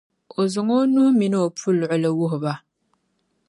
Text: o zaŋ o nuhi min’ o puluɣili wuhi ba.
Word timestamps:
o 0.39 0.41
zaŋ 0.53 0.67
o 0.77 0.79
nuhi 0.93 1.11
min’ 1.19 1.33
o 1.41 1.53
puluɣili 1.57 2.09
wuhi 2.17 2.37
ba. 2.43 2.53